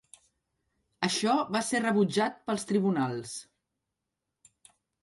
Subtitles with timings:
[1.09, 3.39] Això va ser rebutjat pels tribunals.